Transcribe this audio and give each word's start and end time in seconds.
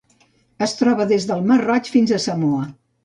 Es 0.67 0.71
troba 0.79 1.05
des 1.11 1.27
del 1.33 1.45
Mar 1.51 1.59
Roig 1.65 1.91
fins 1.97 2.15
a 2.17 2.21
Samoa. 2.25 2.65